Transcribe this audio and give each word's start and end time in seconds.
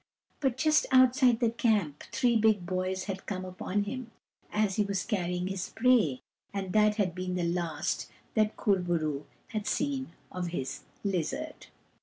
But 0.39 0.57
just 0.57 0.87
outside 0.91 1.39
the 1.41 1.51
camp 1.51 2.01
three 2.11 2.35
big 2.35 2.65
boys 2.65 3.03
had 3.03 3.27
come 3.27 3.45
upon 3.45 3.83
him 3.83 4.09
as 4.51 4.77
he 4.77 4.83
was 4.83 5.05
carrying 5.05 5.45
his 5.45 5.69
prey, 5.69 6.21
and 6.51 6.73
that 6.73 6.95
had 6.95 7.13
been 7.13 7.35
the 7.35 7.43
last 7.43 8.09
that 8.33 8.57
Kur 8.57 8.79
bo 8.79 8.95
roo 8.95 9.25
had 9.49 9.67
seen 9.67 10.11
of 10.31 10.47
his 10.47 10.85
lizard. 11.03 11.67